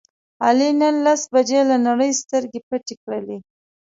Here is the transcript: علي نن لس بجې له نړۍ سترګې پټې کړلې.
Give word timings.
علي 0.45 0.69
نن 0.81 0.95
لس 1.05 1.21
بجې 1.33 1.61
له 1.69 1.77
نړۍ 1.87 2.11
سترګې 2.21 2.59
پټې 2.69 2.95
کړلې. 3.03 3.37